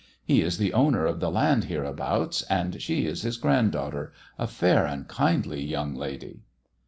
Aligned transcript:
He 0.25 0.41
is 0.41 0.57
the 0.57 0.73
owner 0.73 1.05
of 1.05 1.19
the 1.19 1.29
land 1.29 1.65
hereabouts, 1.65 2.41
and 2.49 2.81
she 2.81 3.05
is 3.05 3.21
his 3.21 3.37
grand 3.37 3.71
daughter— 3.73 4.11
a 4.39 4.47
fair 4.47 4.83
and 4.83 5.07
kindly 5.07 5.63
young 5.63 5.93
lady." 5.93 6.41